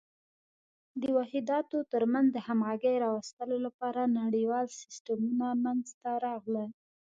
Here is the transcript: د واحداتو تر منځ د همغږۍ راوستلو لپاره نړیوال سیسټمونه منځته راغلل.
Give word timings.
د 1.01 1.03
واحداتو 1.17 1.77
تر 1.93 2.03
منځ 2.13 2.27
د 2.33 2.37
همغږۍ 2.47 2.95
راوستلو 3.05 3.55
لپاره 3.65 4.01
نړیوال 4.21 4.65
سیسټمونه 4.79 5.47
منځته 5.65 6.09
راغلل. 6.27 6.69